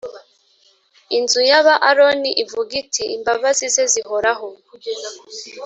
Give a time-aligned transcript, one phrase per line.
[1.17, 4.47] Inzu y aba Aroni ivuge iti Imbabazi ze zihoraho